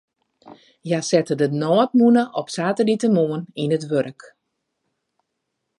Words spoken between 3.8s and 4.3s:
wurk.